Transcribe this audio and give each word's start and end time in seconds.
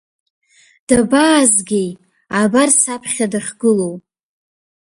Дабаазгеи, 0.87 1.89
абар 2.41 2.69
саԥхьа 2.81 3.25
дахьгылоу. 3.31 3.95